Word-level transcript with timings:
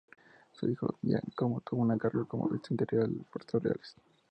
Su 0.53 0.67
hijo 0.67 0.95
Giacomo 1.03 1.61
tuvo 1.61 1.87
a 1.87 1.93
su 1.93 1.99
cargo 1.99 2.25
como 2.27 2.49
visitante 2.49 2.85
real 2.85 3.15
de 3.15 3.23
Puertos 3.25 3.61
reales. 3.61 3.95